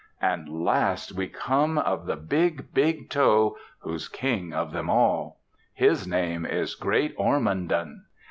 [0.23, 5.37] And last we come of the big, big toe, who's king of them all.
[5.75, 8.05] His name is Great Ormondon."